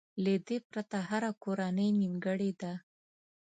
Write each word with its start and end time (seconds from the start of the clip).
له 0.23 0.33
دې 0.47 0.57
پرته 0.69 0.97
هره 1.09 1.31
کورنۍ 1.43 1.89
نيمګړې 2.01 2.51
ده. 2.61 2.73